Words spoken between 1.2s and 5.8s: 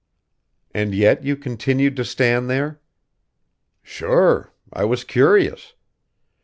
you continued to stand there?" "Sure I was curious.